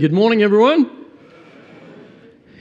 [0.00, 0.90] Good morning, everyone.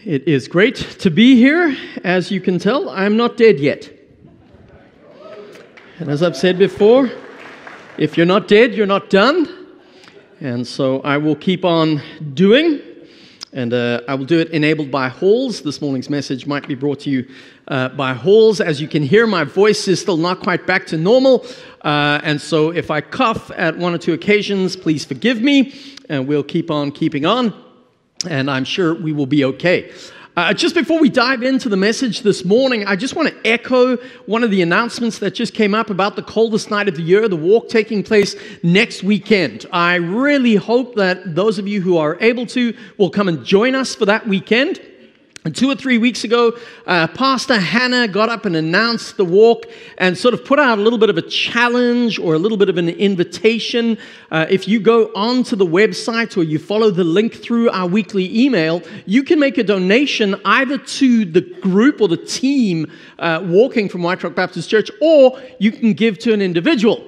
[0.04, 1.74] It is great to be here.
[2.04, 3.90] As you can tell, I'm not dead yet.
[6.00, 7.10] And as I've said before,
[7.98, 9.48] if you're not dead, you're not done.
[10.42, 12.02] And so I will keep on
[12.34, 12.82] doing.
[13.52, 15.62] And uh, I will do it enabled by Halls.
[15.62, 17.28] This morning's message might be brought to you
[17.68, 18.62] uh, by Halls.
[18.62, 21.46] As you can hear, my voice is still not quite back to normal.
[21.82, 25.74] Uh, and so if I cough at one or two occasions, please forgive me.
[26.10, 27.54] And we'll keep on keeping on.
[28.30, 29.92] And I'm sure we will be okay.
[30.40, 33.98] Uh, just before we dive into the message this morning, I just want to echo
[34.26, 37.28] one of the announcements that just came up about the coldest night of the year,
[37.28, 39.66] the walk taking place next weekend.
[39.74, 43.76] I really hope that those of you who are able to will come and join
[43.76, 44.80] us for that weekend.
[45.46, 46.52] And two or three weeks ago,
[46.86, 49.64] uh, Pastor Hannah got up and announced the walk
[49.98, 52.68] and sort of put out a little bit of a challenge or a little bit
[52.68, 53.98] of an invitation.
[54.32, 58.38] Uh, if you go onto the website or you follow the link through our weekly
[58.38, 63.88] email, you can make a donation either to the group or the team uh, walking
[63.88, 67.02] from White Rock Baptist Church, or you can give to an individual.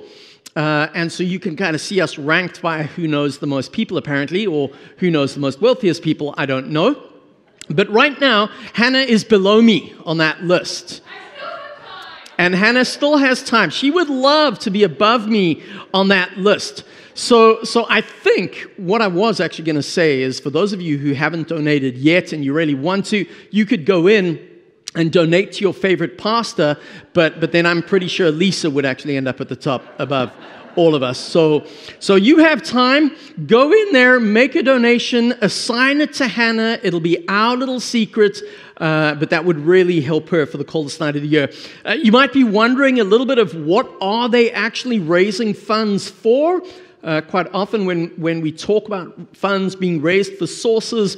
[0.55, 3.73] Uh, and so you can kind of see us ranked by who knows the most
[3.73, 7.10] people, apparently, or who knows the most wealthiest people, I don't know.
[7.69, 11.01] But right now, Hannah is below me on that list.
[12.37, 13.69] And Hannah still has time.
[13.69, 15.61] She would love to be above me
[15.93, 16.83] on that list.
[17.13, 20.81] So, so I think what I was actually going to say is for those of
[20.81, 24.39] you who haven't donated yet and you really want to, you could go in
[24.95, 26.77] and donate to your favorite pastor,
[27.13, 30.31] but, but then I'm pretty sure Lisa would actually end up at the top above
[30.75, 31.17] all of us.
[31.17, 31.65] So,
[31.99, 33.15] so you have time.
[33.45, 36.79] Go in there, make a donation, assign it to Hannah.
[36.83, 38.39] It'll be our little secret,
[38.77, 41.51] uh, but that would really help her for the coldest night of the year.
[41.85, 46.09] Uh, you might be wondering a little bit of what are they actually raising funds
[46.09, 46.61] for?
[47.03, 51.17] Uh, quite often, when, when we talk about funds being raised for sources,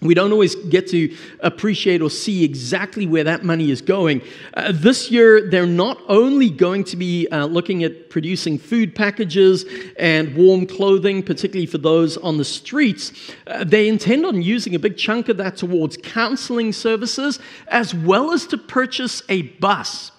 [0.00, 4.22] we don't always get to appreciate or see exactly where that money is going.
[4.54, 9.64] Uh, this year, they're not only going to be uh, looking at producing food packages
[9.98, 14.78] and warm clothing, particularly for those on the streets, uh, they intend on using a
[14.78, 20.12] big chunk of that towards counseling services as well as to purchase a bus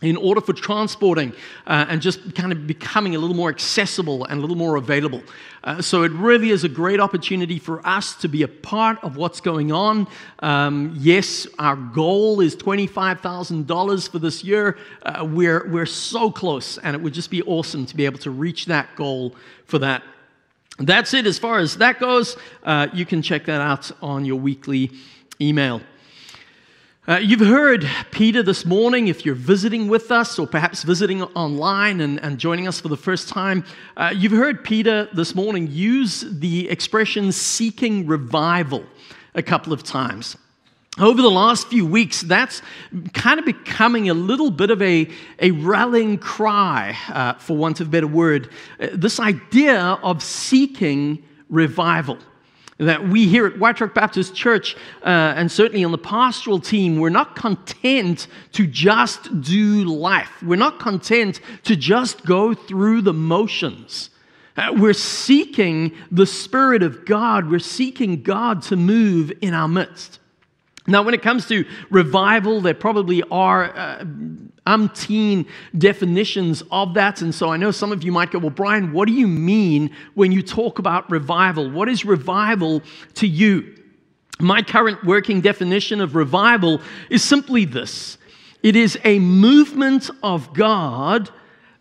[0.00, 1.32] in order for transporting
[1.66, 5.22] uh, and just kind of becoming a little more accessible and a little more available.
[5.64, 9.16] Uh, so it really is a great opportunity for us to be a part of
[9.16, 10.06] what's going on.
[10.38, 14.78] Um, yes, our goal is $25,000 for this year.
[15.02, 18.30] Uh, we're, we're so close, and it would just be awesome to be able to
[18.30, 19.34] reach that goal
[19.66, 20.04] for that.
[20.78, 22.36] That's it as far as that goes.
[22.62, 24.92] Uh, you can check that out on your weekly
[25.40, 25.80] email.
[27.08, 32.02] Uh, you've heard Peter this morning, if you're visiting with us or perhaps visiting online
[32.02, 33.64] and, and joining us for the first time,
[33.96, 38.84] uh, you've heard Peter this morning use the expression seeking revival
[39.34, 40.36] a couple of times.
[40.98, 42.60] Over the last few weeks, that's
[43.14, 45.08] kind of becoming a little bit of a,
[45.38, 48.50] a rallying cry, uh, for want of a better word.
[48.78, 52.18] Uh, this idea of seeking revival
[52.78, 57.00] that we here at White Rock Baptist Church, uh, and certainly on the pastoral team,
[57.00, 60.42] we're not content to just do life.
[60.42, 64.10] We're not content to just go through the motions.
[64.56, 67.50] Uh, we're seeking the Spirit of God.
[67.50, 70.20] We're seeking God to move in our midst.
[70.86, 74.04] Now, when it comes to revival, there probably are uh,
[74.68, 75.46] umpteen
[75.76, 77.22] definitions of that.
[77.22, 79.90] And so I know some of you might go, Well, Brian, what do you mean
[80.14, 81.70] when you talk about revival?
[81.70, 82.82] What is revival
[83.14, 83.74] to you?
[84.38, 86.80] My current working definition of revival
[87.10, 88.18] is simply this
[88.62, 91.30] it is a movement of God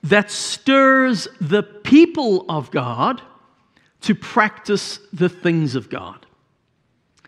[0.03, 3.21] that stirs the people of God
[4.01, 6.25] to practice the things of God.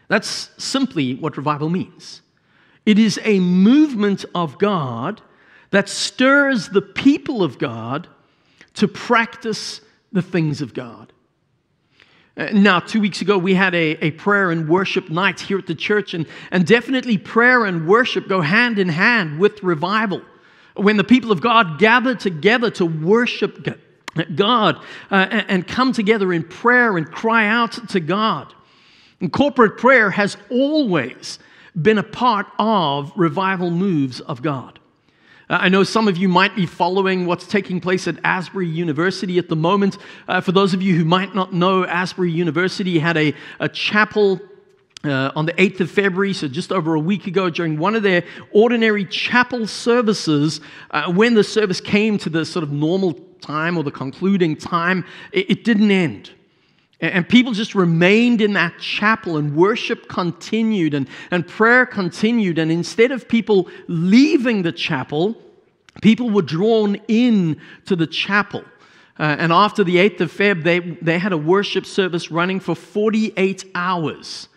[0.08, 2.22] That's simply what revival means.
[2.86, 5.22] It is a movement of God
[5.72, 8.08] that stirs the people of God
[8.76, 9.82] to practice
[10.12, 11.14] the things of God.
[12.36, 15.68] Uh, now, two weeks ago, we had a, a prayer and worship night here at
[15.68, 20.22] the church, and, and definitely prayer and worship go hand in hand with revival.
[20.76, 23.68] When the people of God gather together to worship
[24.36, 28.54] God uh, and come together in prayer and cry out to God.
[29.20, 31.40] And corporate prayer has always
[31.80, 34.79] been a part of revival moves of God.
[35.50, 39.40] Uh, I know some of you might be following what's taking place at Asbury University
[39.40, 39.98] at the moment.
[40.28, 44.40] Uh, for those of you who might not know, Asbury University had a, a chapel
[45.04, 48.04] uh, on the 8th of February, so just over a week ago, during one of
[48.04, 50.62] their ordinary chapel services,
[50.92, 55.04] uh, when the service came to the sort of normal time or the concluding time,
[55.32, 56.32] it, it didn't end.
[57.02, 62.58] And people just remained in that chapel, and worship continued, and, and prayer continued.
[62.58, 65.38] And instead of people leaving the chapel,
[66.02, 68.64] people were drawn in to the chapel.
[69.18, 72.76] Uh, and after the 8th of Feb, they, they had a worship service running for
[72.76, 74.50] 48 hours.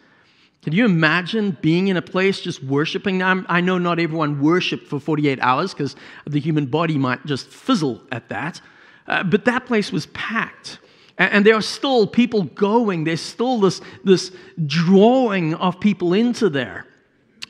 [0.62, 3.20] Can you imagine being in a place just worshiping?
[3.20, 7.48] I'm, i know not everyone worshiped for 48 hours because the human body might just
[7.48, 8.60] fizzle at that.
[9.08, 10.78] Uh, but that place was packed.
[11.18, 13.04] And there are still people going.
[13.04, 14.32] There's still this, this
[14.66, 16.86] drawing of people into there.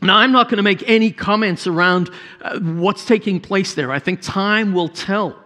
[0.02, 2.10] Now, I'm not going to make any comments around
[2.40, 3.92] uh, what's taking place there.
[3.92, 5.38] I think time will tell.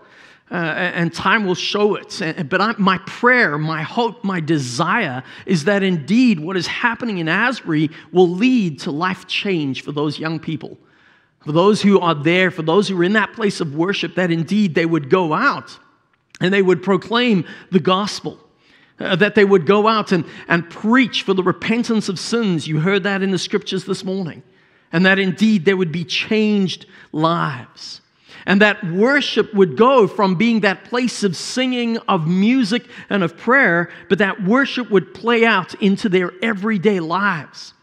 [0.48, 2.48] Uh, and time will show it.
[2.48, 7.28] But I, my prayer, my hope, my desire is that indeed what is happening in
[7.28, 10.78] Asbury will lead to life change for those young people,
[11.44, 14.30] for those who are there, for those who are in that place of worship, that
[14.30, 15.80] indeed they would go out
[16.41, 18.38] and they would proclaim the gospel.
[18.99, 22.67] Uh, that they would go out and, and preach for the repentance of sins.
[22.67, 24.43] You heard that in the scriptures this morning.
[24.91, 28.00] And that indeed there would be changed lives.
[28.47, 33.37] And that worship would go from being that place of singing, of music, and of
[33.37, 37.75] prayer, but that worship would play out into their everyday lives.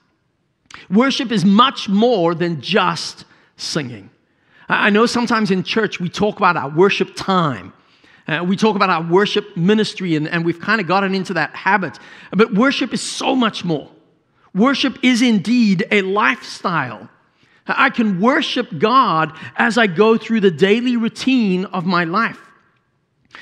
[0.90, 3.26] Worship is much more than just
[3.58, 4.10] singing.
[4.70, 7.74] I know sometimes in church we talk about our worship time.
[8.28, 11.56] Uh, we talk about our worship ministry, and, and we've kind of gotten into that
[11.56, 12.00] habit.
[12.31, 13.90] But worship is so much more.
[14.56, 17.10] Worship is indeed a lifestyle.
[17.66, 22.40] I can worship God as I go through the daily routine of my life.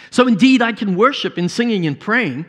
[0.09, 2.45] So, indeed, I can worship in singing and praying,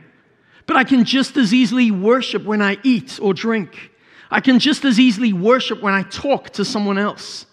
[0.67, 3.91] but I can just as easily worship when I eat or drink.
[4.31, 7.47] I can just as easily worship when I talk to someone else.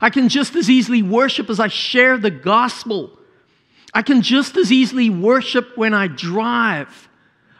[0.00, 3.18] I can just as easily worship as I share the gospel
[3.94, 7.08] I can just as easily worship when I drive.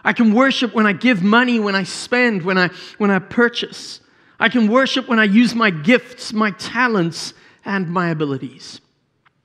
[0.04, 4.00] I can worship when I give money, when I spend, when I, when I purchase.
[4.40, 7.34] I can worship when I use my gifts, my talents,
[7.64, 8.80] and my abilities.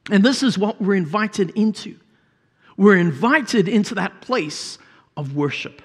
[0.09, 1.99] And this is what we're invited into.
[2.77, 4.77] We're invited into that place
[5.15, 5.81] of worship.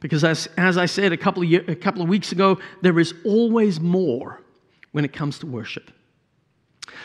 [0.00, 2.98] Because, as, as I said a couple, of year, a couple of weeks ago, there
[2.98, 4.40] is always more
[4.92, 5.90] when it comes to worship.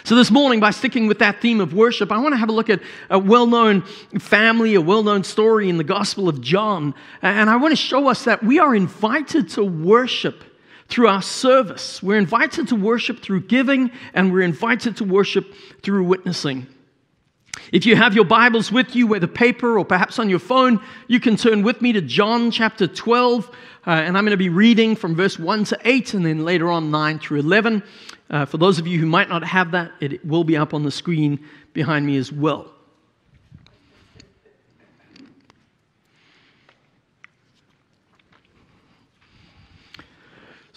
[0.03, 2.53] So, this morning, by sticking with that theme of worship, I want to have a
[2.53, 3.81] look at a well known
[4.19, 6.95] family, a well known story in the Gospel of John.
[7.21, 10.43] And I want to show us that we are invited to worship
[10.87, 12.01] through our service.
[12.01, 15.53] We're invited to worship through giving, and we're invited to worship
[15.83, 16.67] through witnessing.
[17.71, 21.19] If you have your Bibles with you, whether paper or perhaps on your phone, you
[21.19, 23.47] can turn with me to John chapter 12.
[23.85, 26.69] Uh, and I'm going to be reading from verse 1 to 8, and then later
[26.69, 27.83] on 9 through 11.
[28.29, 30.83] Uh, for those of you who might not have that, it will be up on
[30.83, 31.39] the screen
[31.73, 32.71] behind me as well.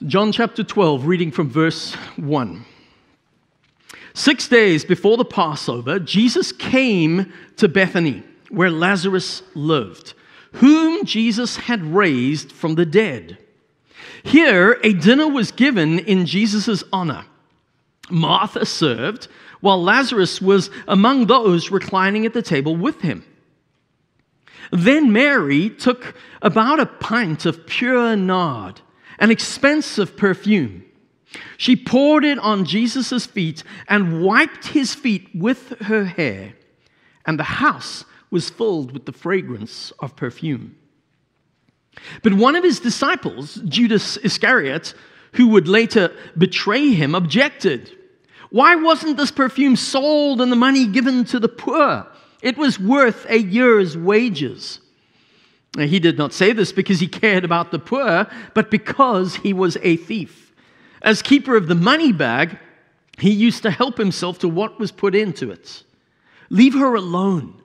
[0.06, 2.64] John chapter 12, reading from verse 1.
[4.14, 10.14] Six days before the Passover, Jesus came to Bethany, where Lazarus lived,
[10.54, 13.38] whom Jesus had raised from the dead.
[14.24, 17.26] Here, a dinner was given in Jesus' honor.
[18.10, 19.28] Martha served,
[19.60, 23.24] while Lazarus was among those reclining at the table with him.
[24.72, 28.80] Then Mary took about a pint of pure nard,
[29.18, 30.84] an expensive perfume.
[31.56, 36.54] She poured it on Jesus' feet and wiped his feet with her hair,
[37.24, 40.76] and the house was filled with the fragrance of perfume.
[42.22, 44.94] But one of his disciples, Judas Iscariot,
[45.32, 47.90] who would later betray him, objected.
[48.50, 52.06] Why wasn't this perfume sold and the money given to the poor?
[52.42, 54.80] It was worth a year's wages.
[55.76, 59.54] Now, he did not say this because he cared about the poor, but because he
[59.54, 60.52] was a thief.
[61.00, 62.58] As keeper of the money bag,
[63.18, 65.82] he used to help himself to what was put into it.
[66.50, 67.62] Leave her alone,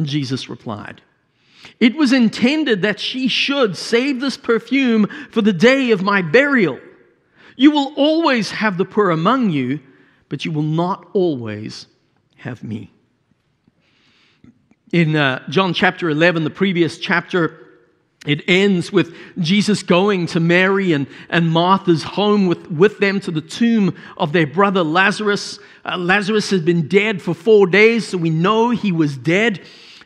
[0.00, 1.02] Jesus replied.
[1.80, 6.78] It was intended that she should save this perfume for the day of my burial.
[7.58, 9.80] You will always have the poor among you,
[10.28, 11.88] but you will not always
[12.36, 12.92] have me.
[14.92, 17.80] In uh, John chapter 11, the previous chapter,
[18.24, 23.32] it ends with Jesus going to Mary and, and Martha's home with, with them to
[23.32, 25.58] the tomb of their brother Lazarus.
[25.84, 29.60] Uh, Lazarus had been dead for four days, so we know he was dead.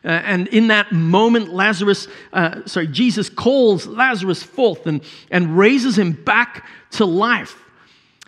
[0.04, 5.98] Uh, and in that moment, Lazarus, uh, sorry, Jesus calls Lazarus forth and, and raises
[5.98, 7.56] him back to life.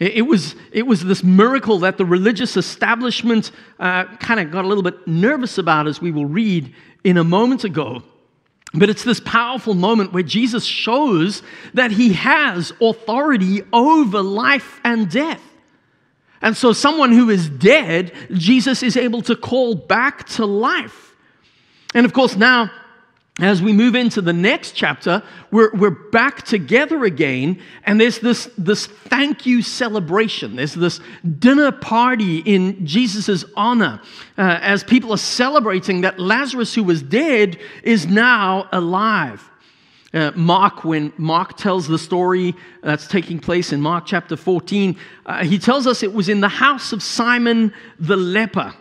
[0.01, 4.69] It, was, it was this miracle that the religious establishment uh, kind of got a
[4.69, 8.03] little bit nervous about, as we will read in a moment ago.
[8.73, 11.43] But it's this powerful moment where Jesus shows
[11.75, 15.41] that he has authority over life and death.
[16.43, 21.14] And so, someone who is dead, Jesus is able to call back to life.
[21.95, 22.71] And of course, now
[23.41, 25.21] as we move into the next chapter,
[25.51, 30.55] we're, we're back together again, and there's this, this thank you celebration.
[30.55, 31.01] There's this
[31.41, 34.01] dinner party in Jesus' honor
[34.39, 39.51] uh, as people are celebrating that Lazarus, who was dead, is now alive.
[40.13, 44.97] Uh, Mark, when Mark tells the story that's taking place in Mark chapter 14,
[45.27, 48.73] uh, he tells us it was in the house of Simon the leper.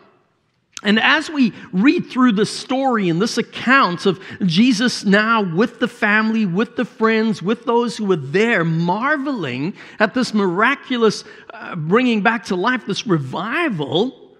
[0.84, 5.88] And as we read through the story and this account of Jesus now with the
[5.88, 11.24] family, with the friends, with those who were there, marveling at this miraculous
[11.54, 14.36] uh, bringing back to life, this revival,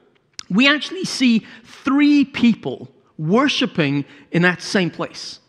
[0.50, 5.40] we actually see three people worshiping in that same place.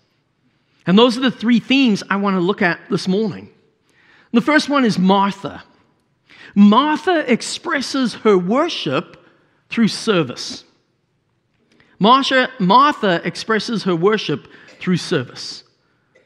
[0.87, 3.51] And those are the three themes I want to look at this morning.
[4.33, 5.65] The first one is Martha.
[6.55, 9.25] Martha expresses her worship
[9.71, 10.65] through service.
[12.05, 14.47] Martha, Martha expresses her worship
[14.79, 15.65] through service.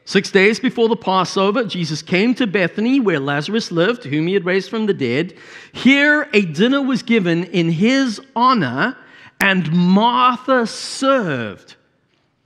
[0.03, 4.43] Six days before the Passover, Jesus came to Bethany, where Lazarus lived, whom he had
[4.43, 5.35] raised from the dead.
[5.71, 8.97] Here, a dinner was given in his honor,
[9.39, 11.77] and Martha served,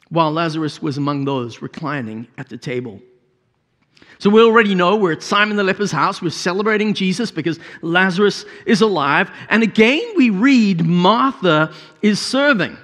[0.09, 3.01] while Lazarus was among those reclining at the table.
[4.19, 6.21] So we already know we're at Simon the leper's house.
[6.21, 9.31] We're celebrating Jesus because Lazarus is alive.
[9.49, 11.73] And again, we read Martha
[12.03, 12.77] is serving.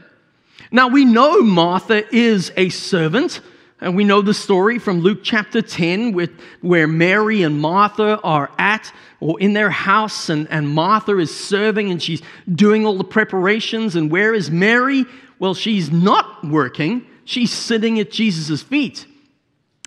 [0.72, 3.42] Now, we know Martha is a servant,
[3.82, 6.30] and we know the story from Luke chapter 10 with,
[6.62, 11.92] where Mary and Martha are at or in their house, and, and Martha is serving
[11.92, 12.22] and she's
[12.54, 13.96] doing all the preparations.
[13.96, 15.06] And where is Mary?
[15.40, 19.08] Well, she's not working, she's sitting at Jesus' feet.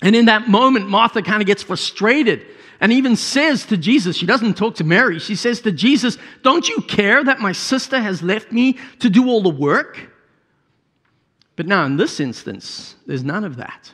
[0.02, 2.44] And in that moment, Martha kind of gets frustrated
[2.80, 6.68] and even says to Jesus, she doesn't talk to Mary, she says to Jesus, Don't
[6.68, 10.11] you care that my sister has left me to do all the work?
[11.56, 13.92] But now, in this instance, there's none of that.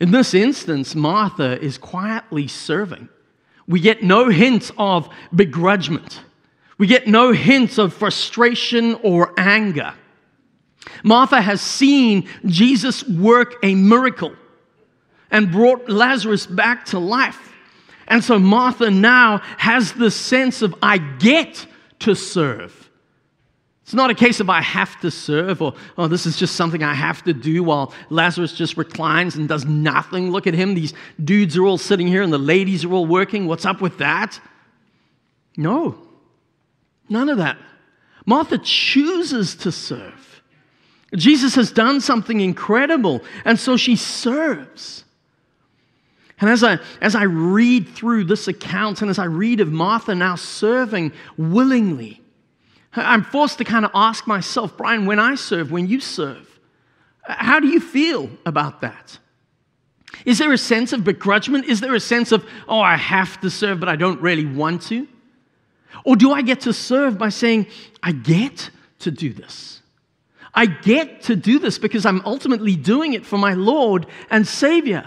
[0.00, 3.08] In this instance, Martha is quietly serving.
[3.66, 6.20] We get no hint of begrudgment.
[6.78, 9.94] We get no hint of frustration or anger.
[11.02, 14.34] Martha has seen Jesus work a miracle
[15.30, 17.52] and brought Lazarus back to life.
[18.06, 21.66] And so Martha now has the sense of, I get
[22.00, 22.87] to serve.
[23.88, 26.82] It's not a case of I have to serve or, oh, this is just something
[26.82, 30.30] I have to do while Lazarus just reclines and does nothing.
[30.30, 30.74] Look at him.
[30.74, 30.92] These
[31.24, 33.46] dudes are all sitting here and the ladies are all working.
[33.46, 34.42] What's up with that?
[35.56, 35.96] No,
[37.08, 37.56] none of that.
[38.26, 40.42] Martha chooses to serve.
[41.14, 45.02] Jesus has done something incredible, and so she serves.
[46.42, 50.14] And as I, as I read through this account and as I read of Martha
[50.14, 52.20] now serving willingly,
[52.98, 56.58] I'm forced to kind of ask myself, Brian, when I serve, when you serve,
[57.22, 59.18] how do you feel about that?
[60.24, 61.66] Is there a sense of begrudgment?
[61.66, 64.82] Is there a sense of, oh, I have to serve, but I don't really want
[64.82, 65.06] to?
[66.04, 67.66] Or do I get to serve by saying,
[68.02, 69.82] I get to do this?
[70.54, 75.04] I get to do this because I'm ultimately doing it for my Lord and Savior.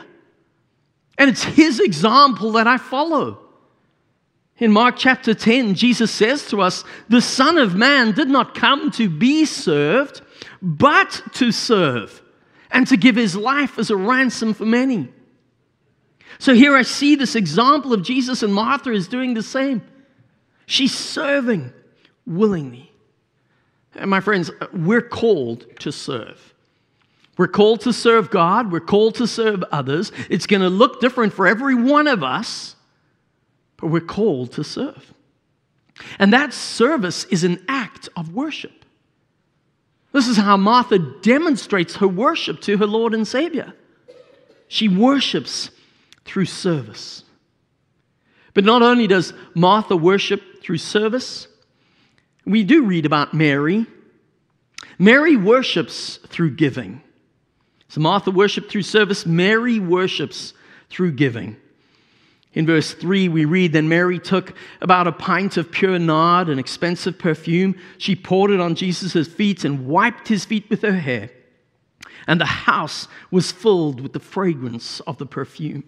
[1.18, 3.40] And it's His example that I follow.
[4.62, 8.92] In Mark chapter 10, Jesus says to us, The Son of Man did not come
[8.92, 10.22] to be served,
[10.62, 12.22] but to serve,
[12.70, 15.10] and to give his life as a ransom for many.
[16.38, 19.82] So here I see this example of Jesus, and Martha is doing the same.
[20.68, 21.74] She's serving
[22.28, 22.92] willingly.
[23.96, 26.54] And my friends, uh, we're called to serve.
[27.36, 30.12] We're called to serve God, we're called to serve others.
[30.30, 32.76] It's going to look different for every one of us
[33.82, 35.14] but we're called to serve.
[36.20, 38.86] And that service is an act of worship.
[40.14, 43.74] This is how Martha demonstrates her worship to her Lord and Savior.
[44.68, 45.72] She worships
[46.26, 47.24] through service.
[48.54, 51.48] But not only does Martha worship through service,
[52.46, 53.86] we do read about Mary.
[55.00, 57.02] Mary worships through giving.
[57.88, 60.54] So Martha worshiped through service, Mary worships
[60.90, 61.58] through giving.
[62.54, 66.60] In verse 3, we read Then Mary took about a pint of pure nard, an
[66.60, 67.76] expensive perfume.
[67.98, 71.30] She poured it on Jesus' feet and wiped his feet with her hair.
[72.28, 75.84] And the house was filled with the fragrance of the perfume.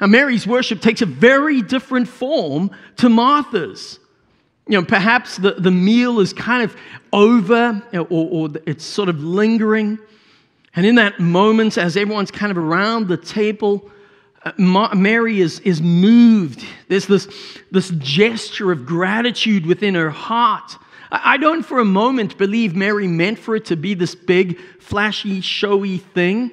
[0.00, 3.98] Now, Mary's worship takes a very different form to Martha's.
[4.66, 6.76] You know, perhaps the, the meal is kind of
[7.12, 9.98] over or, or it's sort of lingering.
[10.76, 13.90] And in that moment, as everyone's kind of around the table,
[14.56, 16.64] Mary is, is moved.
[16.88, 17.28] There's this,
[17.70, 20.76] this gesture of gratitude within her heart.
[21.10, 25.40] I don't for a moment believe Mary meant for it to be this big, flashy,
[25.40, 26.52] showy thing.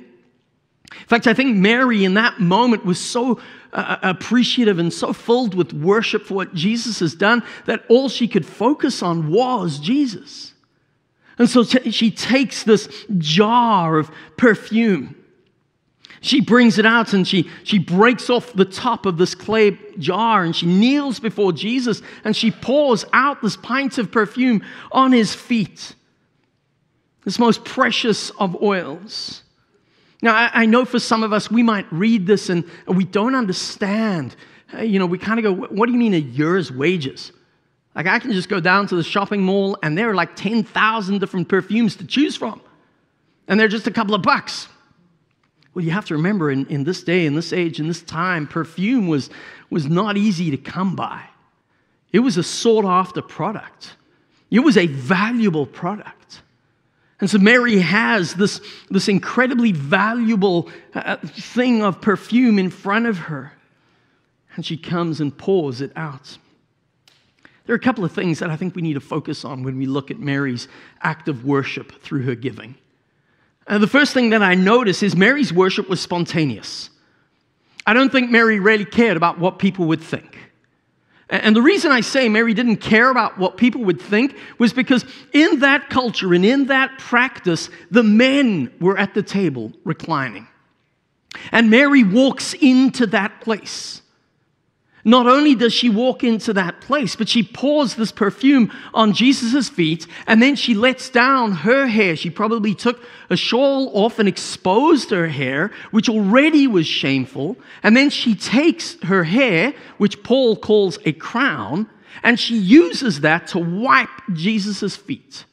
[0.92, 3.40] In fact, I think Mary in that moment was so
[3.72, 8.28] uh, appreciative and so filled with worship for what Jesus has done that all she
[8.28, 10.54] could focus on was Jesus.
[11.38, 15.16] And so t- she takes this jar of perfume.
[16.28, 20.44] She brings it out and she, she breaks off the top of this clay jar
[20.44, 25.34] and she kneels before Jesus and she pours out this pint of perfume on his
[25.34, 25.96] feet.
[27.24, 29.44] This most precious of oils.
[30.22, 33.34] Now, I, I know for some of us, we might read this and, we don't
[33.34, 34.36] understand.
[34.78, 37.32] You know, we kind of go, what do you mean a year's wages?
[37.96, 41.20] Like, I can just go down to the shopping mall and there are like 10,000
[41.20, 42.60] different perfumes to choose from.
[43.48, 44.68] And they're just a couple of bucks.
[45.78, 48.48] Well, you have to remember in, in this day, in this age, in this time,
[48.48, 49.30] perfume was,
[49.70, 51.22] was not easy to come by.
[52.12, 53.96] It was a sought after product,
[54.50, 56.42] it was a valuable product.
[57.20, 63.20] And so Mary has this, this incredibly valuable uh, thing of perfume in front of
[63.20, 63.54] her.
[64.56, 66.40] And she comes and pours it out.
[67.68, 69.78] There are a couple of things that I think we need to focus on when
[69.78, 70.68] we look at Mary's
[71.04, 72.78] act of worship through her giving.
[73.68, 76.90] And the first thing that I notice is Mary's worship was spontaneous.
[77.86, 80.38] I don't think Mary really cared about what people would think.
[81.30, 85.06] And the reason I say Mary didn't care about what people would think was because
[85.34, 90.48] in that culture and in that practice, the men were at the table reclining.
[91.52, 94.02] And Mary walks into that place.
[95.08, 99.70] Not only does she walk into that place, but she pours this perfume on Jesus'
[99.70, 102.18] feet and then she lets down her hair.
[102.18, 107.56] She probably took a shawl off and exposed her hair, which already was shameful.
[107.84, 111.90] And then she takes her hair, which Paul calls a crown,
[112.22, 115.46] and she uses that to wipe Jesus' feet.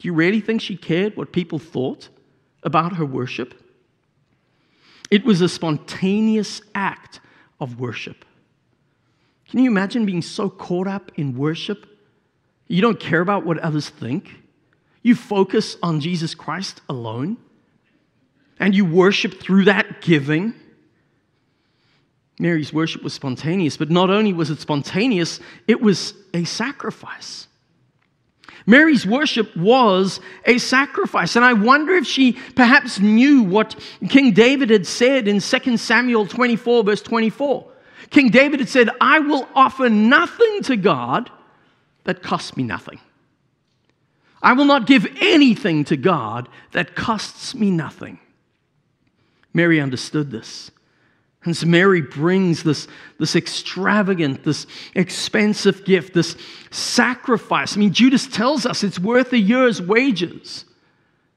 [0.00, 2.08] Do you really think she cared what people thought
[2.64, 3.54] about her worship?
[5.12, 7.20] It was a spontaneous act
[7.60, 8.24] of worship.
[9.50, 11.86] Can you imagine being so caught up in worship?
[12.66, 14.30] You don't care about what others think.
[15.02, 17.38] You focus on Jesus Christ alone.
[18.60, 20.52] And you worship through that giving.
[22.38, 27.46] Mary's worship was spontaneous, but not only was it spontaneous, it was a sacrifice.
[28.66, 31.36] Mary's worship was a sacrifice.
[31.36, 33.76] And I wonder if she perhaps knew what
[34.10, 37.66] King David had said in 2 Samuel 24, verse 24.
[38.10, 41.30] King David had said, I will offer nothing to God
[42.04, 43.00] that costs me nothing.
[44.40, 48.18] I will not give anything to God that costs me nothing.
[49.52, 50.70] Mary understood this.
[51.44, 56.36] And so Mary brings this, this extravagant, this expensive gift, this
[56.70, 57.76] sacrifice.
[57.76, 60.64] I mean, Judas tells us it's worth a year's wages.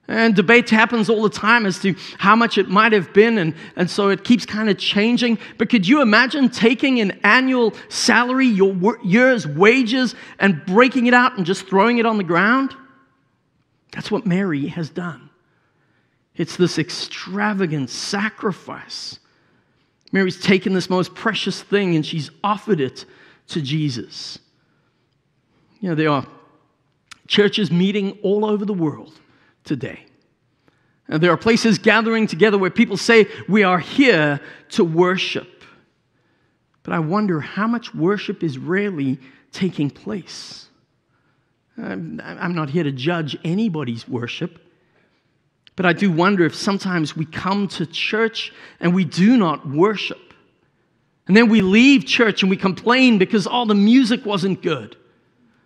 [0.07, 3.55] And debate happens all the time as to how much it might have been, and,
[3.75, 5.37] and so it keeps kind of changing.
[5.57, 11.37] But could you imagine taking an annual salary, your year's wages, and breaking it out
[11.37, 12.75] and just throwing it on the ground?
[13.91, 15.29] That's what Mary has done.
[16.35, 19.19] It's this extravagant sacrifice.
[20.11, 23.05] Mary's taken this most precious thing and she's offered it
[23.49, 24.39] to Jesus.
[25.79, 26.25] You know, there are
[27.27, 29.13] churches meeting all over the world
[29.71, 30.05] today.
[31.07, 35.63] And there are places gathering together where people say, We are here to worship.
[36.83, 39.17] But I wonder how much worship is really
[39.53, 40.67] taking place.
[41.77, 44.59] I'm not here to judge anybody's worship,
[45.77, 50.33] but I do wonder if sometimes we come to church and we do not worship.
[51.27, 54.97] And then we leave church and we complain because all oh, the music wasn't good,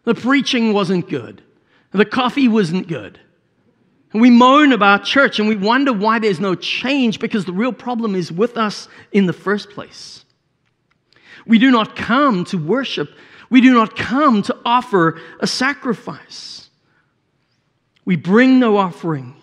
[0.03, 1.41] the preaching wasn't good,
[1.91, 3.19] the coffee wasn't good.
[4.15, 7.73] And we moan about church and we wonder why there's no change because the real
[7.73, 10.23] problem is with us in the first place.
[11.45, 13.09] We do not come to worship,
[13.49, 16.69] we do not come to offer a sacrifice.
[18.05, 19.35] We bring no offering,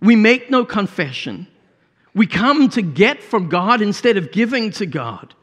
[0.00, 1.46] we make no confession.
[2.14, 5.34] We come to get from God instead of giving to God.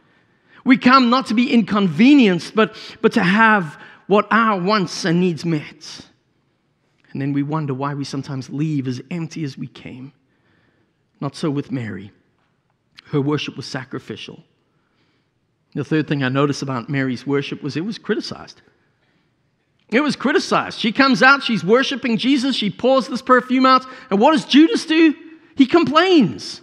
[0.65, 5.45] We come not to be inconvenienced, but, but to have what our wants and needs
[5.45, 6.07] met.
[7.11, 10.13] And then we wonder why we sometimes leave as empty as we came.
[11.19, 12.11] Not so with Mary.
[13.05, 14.43] Her worship was sacrificial.
[15.73, 18.61] The third thing I noticed about Mary's worship was it was criticized.
[19.89, 20.79] It was criticized.
[20.79, 24.85] She comes out, she's worshiping Jesus, she pours this perfume out, and what does Judas
[24.85, 25.13] do?
[25.55, 26.61] He complains.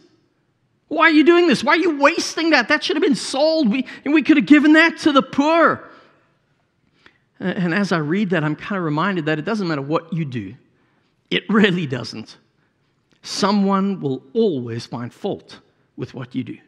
[0.88, 1.62] Why are you doing this?
[1.62, 2.68] Why are you wasting that?
[2.68, 3.70] That should have been sold.
[3.70, 5.87] We, and we could have given that to the poor.
[7.40, 10.24] And as I read that, I'm kind of reminded that it doesn't matter what you
[10.24, 10.54] do,
[11.30, 12.36] it really doesn't.
[13.22, 15.60] Someone will always find fault
[15.96, 16.58] with what you do,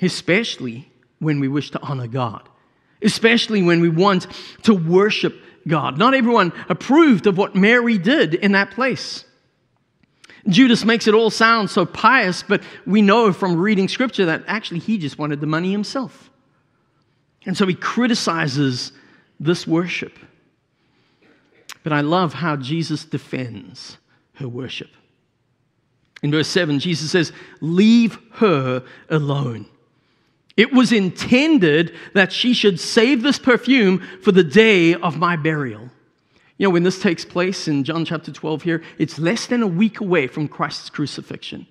[0.00, 2.48] especially when we wish to honor God,
[3.02, 4.26] especially when we want
[4.62, 5.34] to worship
[5.66, 5.98] God.
[5.98, 9.24] Not everyone approved of what Mary did in that place.
[10.46, 14.80] Judas makes it all sound so pious, but we know from reading scripture that actually
[14.80, 16.30] he just wanted the money himself.
[17.46, 18.92] And so he criticizes
[19.40, 20.18] this worship.
[21.82, 23.98] But I love how Jesus defends
[24.34, 24.90] her worship.
[26.22, 29.66] In verse 7, Jesus says, Leave her alone.
[30.56, 35.90] It was intended that she should save this perfume for the day of my burial.
[36.56, 39.66] You know, when this takes place in John chapter 12 here, it's less than a
[39.66, 41.66] week away from Christ's crucifixion.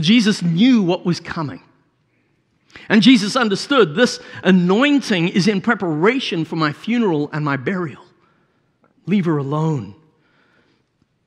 [0.00, 1.62] Jesus knew what was coming.
[2.88, 8.04] And Jesus understood this anointing is in preparation for my funeral and my burial.
[9.06, 9.94] Leave her alone.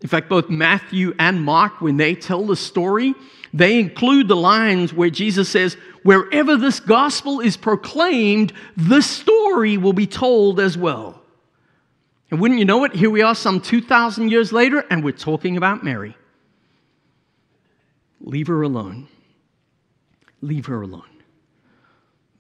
[0.02, 3.16] In fact, both Matthew and Mark, when they tell the story,
[3.54, 9.94] they include the lines where Jesus says, Wherever this gospel is proclaimed, this story will
[9.94, 11.22] be told as well.
[12.30, 15.58] And wouldn't you know it, here we are some 2,000 years later, and we're talking
[15.58, 16.16] about Mary.
[18.22, 19.08] Leave her alone.
[20.42, 21.04] Leave her alone.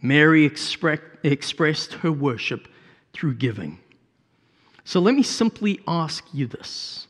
[0.01, 2.67] Mary expre- expressed her worship
[3.13, 3.79] through giving.
[4.83, 7.07] So let me simply ask you this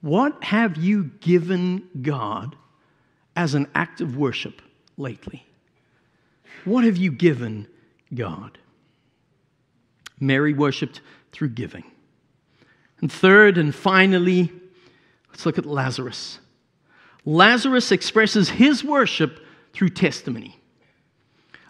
[0.00, 2.56] What have you given God
[3.36, 4.62] as an act of worship
[4.96, 5.46] lately?
[6.64, 7.68] What have you given
[8.14, 8.58] God?
[10.20, 11.84] Mary worshiped through giving.
[13.00, 14.52] And third and finally,
[15.28, 16.40] let's look at Lazarus.
[17.24, 19.38] Lazarus expresses his worship
[19.72, 20.57] through testimony.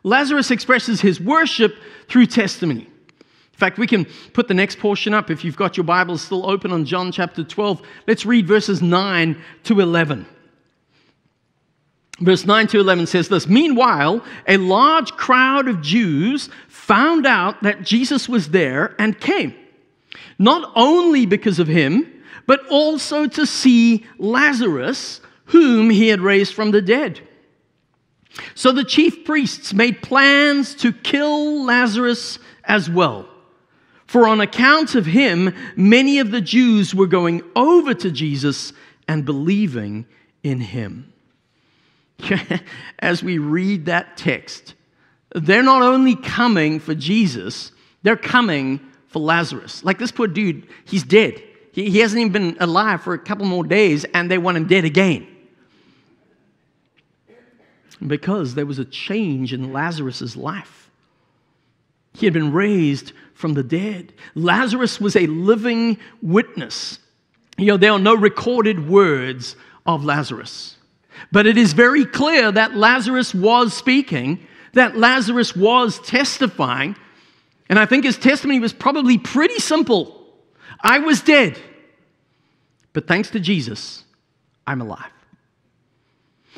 [0.02, 1.76] Lazarus expresses his worship
[2.08, 2.82] through testimony.
[2.82, 6.48] In fact, we can put the next portion up if you've got your Bibles still
[6.48, 7.82] open on John chapter 12.
[8.06, 10.26] Let's read verses 9 to 11.
[12.20, 17.82] Verse 9 to 11 says this Meanwhile, a large crowd of Jews found out that
[17.82, 19.54] Jesus was there and came,
[20.38, 22.12] not only because of him,
[22.46, 27.20] but also to see Lazarus, whom he had raised from the dead.
[28.54, 33.28] So the chief priests made plans to kill Lazarus as well.
[34.06, 38.72] For on account of him, many of the Jews were going over to Jesus
[39.06, 40.06] and believing
[40.42, 41.12] in him.
[42.98, 44.74] As we read that text,
[45.34, 47.72] they're not only coming for Jesus,
[48.02, 49.84] they're coming for Lazarus.
[49.84, 51.42] Like this poor dude, he's dead.
[51.72, 54.84] He, hasn't even been alive for a couple more days, and they want him dead
[54.84, 55.28] again
[58.06, 60.90] because there was a change in Lazarus' life.
[62.14, 64.12] He had been raised from the dead.
[64.34, 66.98] Lazarus was a living witness.
[67.56, 69.56] You know, there are no recorded words
[69.86, 70.76] of Lazarus.
[71.32, 76.96] But it is very clear that Lazarus was speaking, that Lazarus was testifying.
[77.68, 80.14] And I think his testimony was probably pretty simple
[80.80, 81.58] I was dead,
[82.92, 84.04] but thanks to Jesus,
[84.64, 85.10] I'm alive.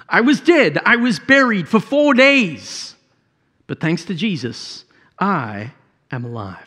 [0.08, 0.78] I was dead.
[0.84, 2.94] I was buried for four days.
[3.66, 4.84] But thanks to Jesus,
[5.18, 5.72] I
[6.10, 6.66] am alive.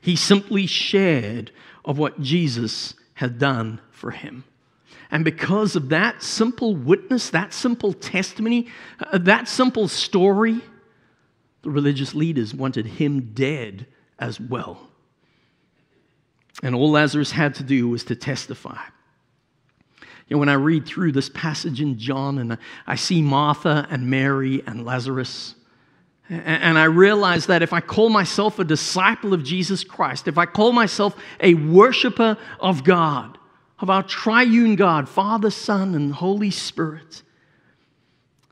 [0.00, 1.50] He simply shared
[1.84, 4.44] of what Jesus had done for him.
[5.10, 8.68] And because of that simple witness, that simple testimony,
[9.00, 10.60] uh, that simple story,
[11.62, 13.86] the religious leaders wanted him dead
[14.18, 14.88] as well.
[16.62, 18.78] And all Lazarus had to do was to testify.
[20.30, 24.62] Know, when I read through this passage in John and I see Martha and Mary
[24.66, 25.56] and Lazarus,
[26.28, 30.46] and I realize that if I call myself a disciple of Jesus Christ, if I
[30.46, 33.36] call myself a worshiper of God,
[33.80, 37.22] of our triune God, Father, Son, and Holy Spirit,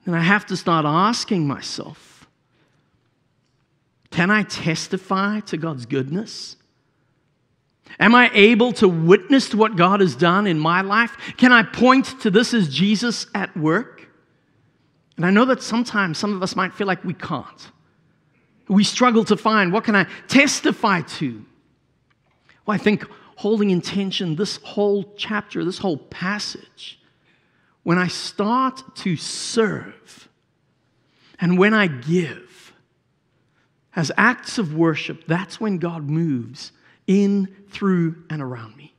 [0.05, 2.27] then I have to start asking myself
[4.11, 6.57] can I testify to God's goodness?
[8.01, 11.17] Am I able to witness to what God has done in my life?
[11.37, 14.09] Can I point to this as Jesus at work?
[15.17, 17.71] And I know that sometimes some of us might feel like we can't.
[18.69, 21.45] We struggle to find what can I testify to?
[22.65, 23.05] Well, I think
[23.37, 27.01] holding intention this whole chapter, this whole passage,
[27.83, 30.29] when I start to serve
[31.41, 32.73] and when I give,
[33.97, 36.73] as acts of worship, that's when God moves
[37.09, 38.95] in, through, and around me.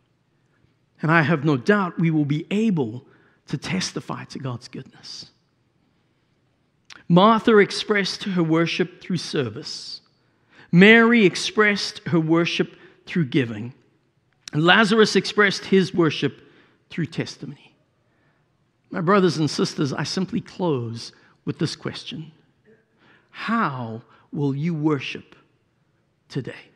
[1.01, 3.05] And I have no doubt we will be able
[3.47, 5.31] to testify to God's goodness.
[7.07, 10.01] Martha expressed her worship through service.
[10.71, 13.73] Mary expressed her worship through giving.
[14.51, 16.41] And Lazarus expressed his worship
[16.89, 17.75] through testimony.
[18.91, 21.11] My brothers and sisters, I simply close
[21.45, 22.31] with this question
[23.29, 25.35] How will you worship
[26.27, 26.69] today?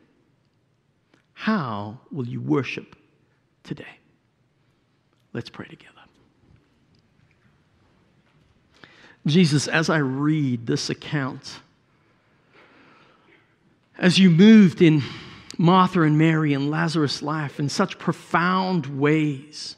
[1.34, 2.96] How will you worship
[3.62, 3.98] today?
[5.32, 5.90] Let's pray together.
[9.26, 11.60] Jesus, as I read this account,
[13.98, 15.02] as you moved in
[15.56, 19.76] Martha and Mary and Lazarus' life in such profound ways,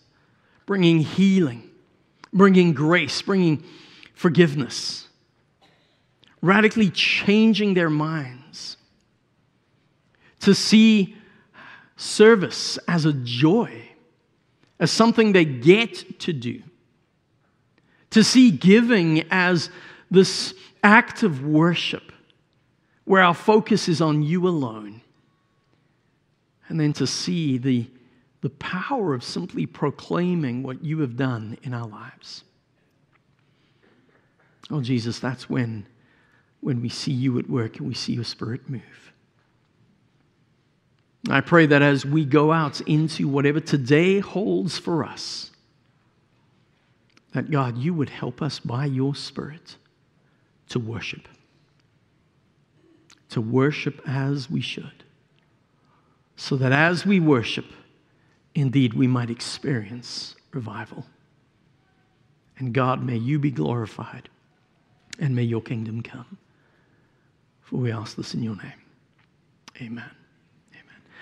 [0.65, 1.71] bringing healing,
[2.33, 3.63] bringing grace, bringing
[4.15, 5.09] forgiveness,
[6.43, 8.77] radically changing their minds,
[10.41, 11.17] to see
[11.97, 13.83] service as a joy,
[14.79, 16.63] as something they get to do,
[18.11, 19.71] to see giving as
[20.11, 22.13] this act of worship
[23.05, 25.01] where our focus is on you alone,
[26.69, 27.87] and then to see the,
[28.41, 32.43] the power of simply proclaiming what you have done in our lives.
[34.71, 35.87] Oh, Jesus, that's when,
[36.61, 39.13] when we see you at work and we see your spirit move.
[41.29, 45.51] I pray that as we go out into whatever today holds for us,
[47.33, 49.77] that God, you would help us by your Spirit
[50.69, 51.29] to worship,
[53.31, 55.05] to worship as we should,
[56.37, 57.67] so that as we worship,
[58.55, 61.05] indeed we might experience revival.
[62.59, 64.29] And God, may you be glorified
[65.19, 66.39] and may your kingdom come.
[67.63, 68.73] For we ask this in your name.
[69.83, 70.16] Amen.